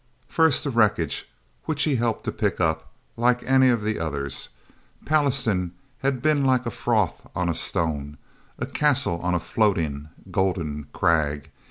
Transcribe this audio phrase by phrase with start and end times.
[0.27, 1.29] First, the wreckage,
[1.65, 4.49] which he helped to pick up, like any of the others.
[5.05, 8.17] Pallastown had been like froth on a stone,
[8.57, 11.51] a castle on a floating, golden crag.